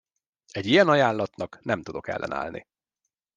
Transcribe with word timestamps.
Egy 0.51 0.65
ilyen 0.65 0.87
ajánlatnak 0.87 1.59
nem 1.61 1.81
tudok 1.81 2.07
ellenállni. 2.07 2.65